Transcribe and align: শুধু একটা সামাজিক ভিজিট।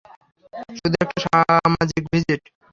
শুধু 0.77 0.95
একটা 1.03 1.17
সামাজিক 1.25 2.03
ভিজিট। 2.11 2.43